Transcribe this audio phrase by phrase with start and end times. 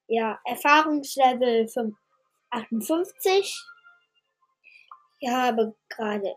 [0.06, 1.69] Ja, Erfahrungslevel
[2.50, 3.65] 58.
[5.20, 6.34] Ich habe gerade.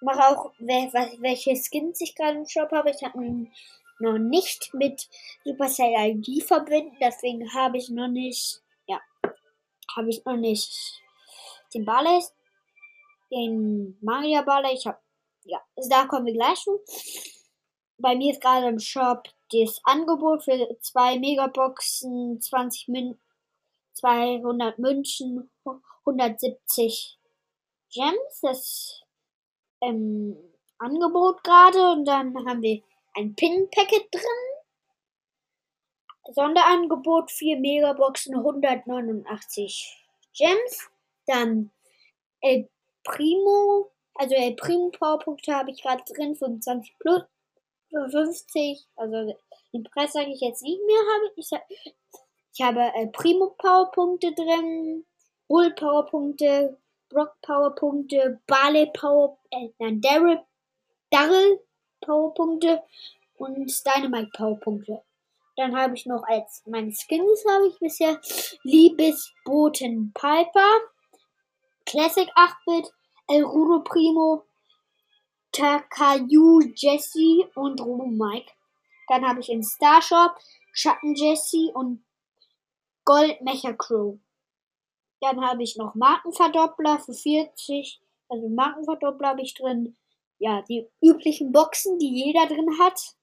[0.00, 2.90] Mache auch, welche Skins ich gerade im Shop habe.
[2.90, 3.18] Ich habe
[3.98, 5.08] noch nicht mit
[5.44, 6.96] Supercell ID verbinden.
[7.00, 8.60] Deswegen habe ich noch nicht.
[8.86, 9.00] Ja.
[9.96, 11.02] Habe ich noch nicht
[11.74, 12.22] den Barley
[13.30, 14.72] den Maria Baller.
[14.72, 14.98] Ich habe,
[15.44, 16.80] ja, da kommen wir gleich zu.
[17.98, 23.18] Bei mir ist gerade im Shop das Angebot für zwei Megaboxen, 20 Min
[23.94, 25.50] 200 München,
[26.00, 27.18] 170
[27.90, 28.40] Gems.
[28.42, 29.02] Das
[29.80, 30.36] ähm,
[30.78, 31.92] Angebot gerade.
[31.92, 32.82] Und dann haben wir
[33.16, 34.22] ein Pin-Packet drin.
[36.30, 40.90] Sonderangebot 4 Megaboxen, 189 Gems.
[41.26, 41.70] Dann
[42.40, 42.68] El
[43.08, 47.22] Primo, also El Primo Powerpunkte habe ich gerade drin, 25 plus
[47.90, 48.86] 50.
[48.96, 49.34] Also
[49.72, 50.98] den Preis sage ich jetzt nicht mehr.
[50.98, 51.50] Habe ich,
[52.54, 55.04] ich habe El Primo Powerpunkte drin,
[55.48, 60.40] Bull Powerpunkte, Brock Powerpunkte, Barley Power, äh, nein, Daryl,
[61.10, 61.60] Daryl
[62.00, 62.82] Powerpunkte
[63.36, 65.02] und Dynamite Powerpunkte.
[65.56, 68.20] Dann habe ich noch als meine Skins habe ich bisher
[68.62, 70.70] Liebesboten Piper,
[71.84, 72.92] Classic 8-Bit,
[73.30, 74.46] El Rudo Primo,
[75.52, 78.50] Takayu Jesse und Robo Mike.
[79.08, 80.36] Dann habe ich in Starshop
[80.72, 82.04] Schatten Jesse und
[83.04, 84.18] Gold Mecha Crow.
[85.20, 88.00] Dann habe ich noch Markenverdoppler für 40.
[88.28, 89.96] Also Markenverdoppler habe ich drin.
[90.38, 93.16] Ja, die üblichen Boxen, die jeder drin hat.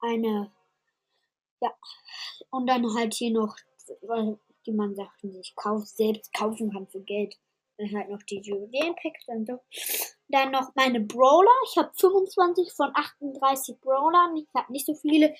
[0.00, 0.52] Eine.
[1.60, 1.74] Ja.
[2.50, 3.56] Und dann halt hier noch,
[4.64, 7.36] die man Sachen sich kauft, selbst kaufen kann für Geld.
[7.76, 9.60] Dann halt noch die Juwelen-Packs und so.
[10.28, 11.50] Dann noch meine Brawler.
[11.70, 14.36] Ich habe 25 von 38 Brawlern.
[14.36, 15.34] Ich habe nicht so viele.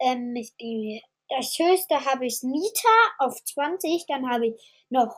[0.00, 4.06] Ähm, die, das höchste habe ich Nita auf 20.
[4.06, 5.14] Dann habe ich noch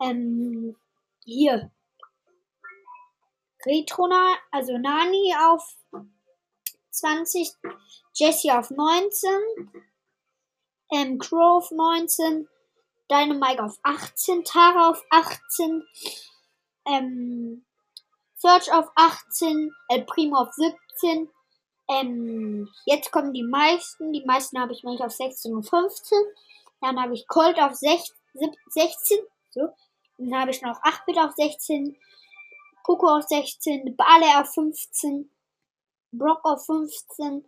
[0.00, 0.76] ähm,
[1.24, 1.70] hier
[3.66, 5.76] Retrona, also Nani auf
[6.90, 7.52] 20.
[8.14, 9.30] Jessie auf 19.
[10.92, 12.48] Ähm, Crow auf 19.
[13.10, 15.84] Dynamite auf 18, Tara auf 18,
[16.86, 17.64] ähm,
[18.36, 21.28] Search auf 18, El Primo auf 17.
[21.90, 24.12] Ähm, jetzt kommen die meisten.
[24.12, 26.18] Die meisten habe ich nämlich auf 16 und 15.
[26.80, 28.16] Dann habe ich Colt auf 16.
[28.68, 29.18] 16
[29.50, 29.68] so.
[30.18, 31.96] Dann habe ich noch 8-Bit auf 16.
[32.84, 33.96] Poco auf 16.
[33.96, 35.30] Bale auf 15.
[36.12, 37.44] Brock auf 15.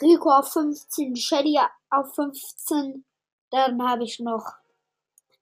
[0.00, 1.16] Rico auf 15.
[1.16, 1.58] Shelly
[1.90, 3.04] auf 15.
[3.50, 4.52] Dann habe ich noch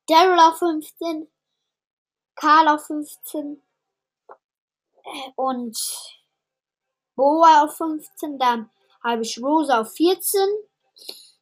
[0.06, 1.29] Daryl auf 15,
[2.35, 3.62] Karl auf 15
[5.37, 5.79] und
[7.17, 8.70] Boa auf 15, dann
[9.03, 10.41] habe ich Rosa auf 14.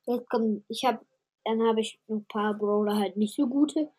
[0.06, 1.05] Jetzt kommt, ich habe,
[1.44, 3.90] dann habe ich ein paar Brawler halt nicht so gute.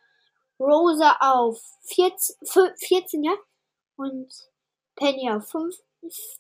[0.60, 2.36] Rosa auf 14,
[2.78, 3.34] 14 ja.
[3.98, 4.34] Und
[4.96, 5.76] Penny auf 5,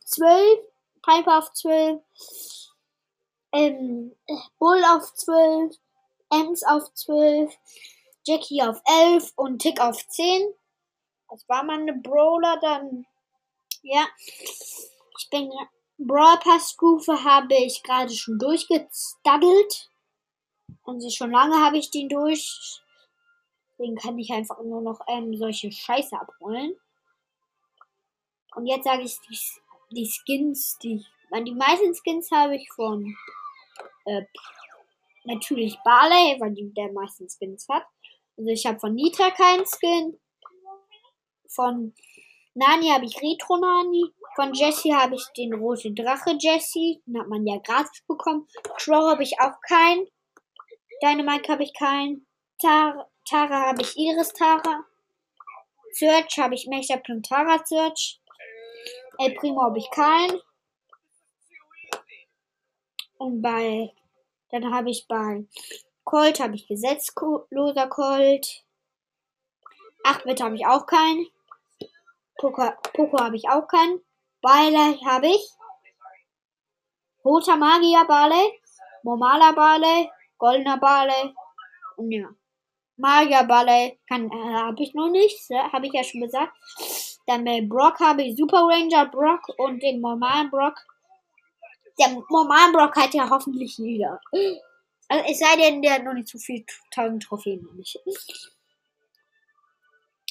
[0.05, 0.59] 12,
[1.01, 2.01] Piper auf 12,
[3.51, 4.15] ähm,
[4.57, 5.75] Bull auf 12,
[6.31, 7.53] Ems auf 12,
[8.25, 10.53] Jackie auf 11 und Tick auf 10.
[11.29, 13.05] Das war meine Brawler dann.
[13.81, 14.05] Ja.
[15.17, 15.51] Ich bin
[15.97, 19.89] Brawl Pass Stufe habe ich gerade schon durchgestuddelt.
[20.83, 22.81] Und schon lange habe ich den durch.
[23.71, 26.75] Deswegen kann ich einfach nur noch ähm, solche Scheiße abholen.
[28.55, 29.39] Und jetzt sage ich die,
[29.91, 31.05] die Skins, die
[31.43, 33.15] die meisten Skins habe ich von
[34.05, 34.23] äh,
[35.25, 37.85] natürlich Barley, weil die der meisten Skins hat.
[38.37, 40.19] Also ich habe von Nitra keinen Skin.
[41.47, 41.93] Von
[42.53, 44.13] Nani habe ich Retro Nani.
[44.35, 47.01] Von Jessie habe ich den rote Drache Jessie.
[47.05, 48.47] Den hat man ja gratis bekommen.
[48.77, 50.07] Crow habe ich auch keinen.
[51.01, 52.25] Dynamite habe ich keinen.
[52.59, 54.85] Tara, Tara habe ich Iris Tara.
[55.91, 58.19] Search habe ich Mecha Plantara Search.
[59.17, 60.41] El Primo habe ich keinen.
[63.17, 63.93] Und bei,
[64.49, 65.45] dann habe ich bei
[66.05, 68.63] Colt habe ich gesetzloser Colt.
[70.05, 71.27] 8-Bit habe ich auch keinen.
[72.37, 73.99] Poco, Poco habe ich auch keinen.
[74.41, 75.49] Barley habe ich.
[77.23, 78.61] Roter Magier Barley.
[79.03, 80.11] Normaler Barley.
[80.37, 81.33] Goldener Barley.
[81.97, 82.29] Und ja.
[82.97, 83.43] Magier
[84.07, 85.49] kann, äh, habe ich noch nicht.
[85.49, 85.71] Ne?
[85.73, 86.53] Habe ich ja schon gesagt.
[87.25, 90.75] Dann bei Brock habe ich Super Ranger Brock und den normalen Brock.
[91.99, 94.21] Der normalen Brock hat ja hoffentlich jeder.
[95.07, 97.99] Also es sei denn, der hat noch nicht zu viel tausend Trophäen nicht.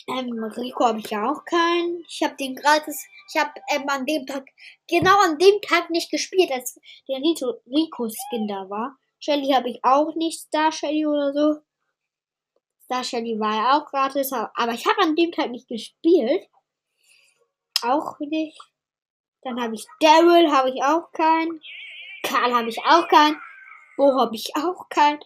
[0.06, 2.04] Ähm, Rico habe ich ja auch keinen.
[2.08, 3.06] Ich habe den gratis.
[3.32, 4.46] Ich habe ähm, an dem Tag,
[4.86, 6.78] genau an dem Tag nicht gespielt, als
[7.08, 8.98] der Rico-Skin da war.
[9.18, 11.60] Shelly habe ich auch nicht, Star Shelly oder so.
[12.84, 16.46] Star Shelly war ja auch gratis, aber ich habe an dem Tag nicht gespielt.
[17.82, 18.60] Auch nicht.
[19.42, 21.62] Dann habe ich Daryl, habe ich auch keinen.
[22.22, 23.40] Karl habe ich auch keinen.
[23.96, 25.20] Bo habe ich auch keinen.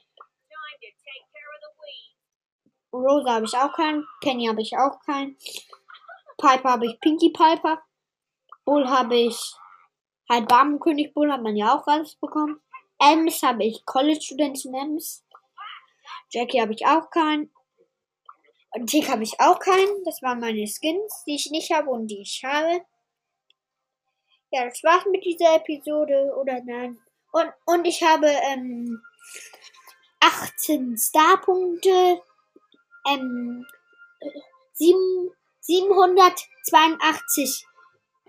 [2.93, 4.07] Rosa habe ich auch keinen.
[4.21, 5.37] Penny habe ich auch keinen.
[6.39, 7.83] Piper habe ich Pinky Piper.
[8.65, 9.55] Bull habe ich
[10.29, 12.61] halt Barmenkönig Bull hat man ja auch alles bekommen.
[13.01, 15.25] Ems habe ich College Studentin Ems.
[16.31, 17.51] Jackie habe ich auch keinen.
[18.73, 20.05] Und Tick habe ich auch keinen.
[20.05, 22.85] Das waren meine Skins, die ich nicht habe und die ich habe.
[24.51, 26.35] Ja, das war's mit dieser Episode.
[26.39, 26.99] Oder nein.
[27.33, 29.03] Und, und ich habe ähm,
[30.21, 32.23] 18 Starpunkte
[33.07, 33.67] ähm,
[34.75, 35.31] 7,
[35.61, 37.67] 782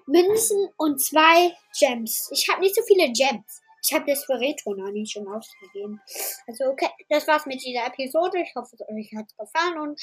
[0.07, 2.29] Münzen und zwei Gems.
[2.31, 3.61] Ich habe nicht so viele Gems.
[3.81, 6.01] Ich habe das für Retro noch nicht schon ausgegeben.
[6.47, 8.39] Also okay, das war's mit dieser Episode.
[8.39, 9.97] Ich hoffe, euch hat gefallen und